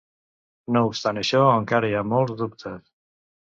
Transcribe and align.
No 0.77 0.81
obstant 0.91 1.19
això 1.23 1.43
encara 1.57 1.93
hi 1.93 1.95
ha 1.99 2.03
molts 2.17 2.37
dubtes. 2.43 2.83